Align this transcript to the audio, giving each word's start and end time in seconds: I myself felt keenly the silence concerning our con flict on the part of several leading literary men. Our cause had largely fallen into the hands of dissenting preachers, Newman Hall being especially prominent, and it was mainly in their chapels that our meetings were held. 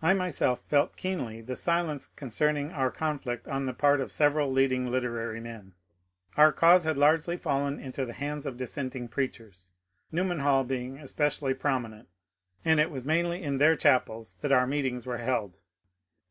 I 0.00 0.14
myself 0.14 0.60
felt 0.60 0.96
keenly 0.96 1.42
the 1.42 1.54
silence 1.54 2.06
concerning 2.06 2.70
our 2.70 2.90
con 2.90 3.18
flict 3.18 3.46
on 3.46 3.66
the 3.66 3.74
part 3.74 4.00
of 4.00 4.10
several 4.10 4.50
leading 4.50 4.90
literary 4.90 5.40
men. 5.40 5.74
Our 6.38 6.52
cause 6.52 6.84
had 6.84 6.96
largely 6.96 7.36
fallen 7.36 7.78
into 7.78 8.06
the 8.06 8.14
hands 8.14 8.46
of 8.46 8.56
dissenting 8.56 9.08
preachers, 9.08 9.70
Newman 10.10 10.40
Hall 10.40 10.64
being 10.64 10.96
especially 10.96 11.52
prominent, 11.52 12.08
and 12.64 12.80
it 12.80 12.90
was 12.90 13.04
mainly 13.04 13.42
in 13.42 13.58
their 13.58 13.76
chapels 13.76 14.36
that 14.40 14.52
our 14.52 14.66
meetings 14.66 15.04
were 15.04 15.18
held. 15.18 15.58